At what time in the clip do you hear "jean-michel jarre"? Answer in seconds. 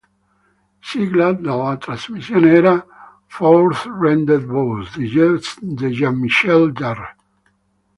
5.91-7.15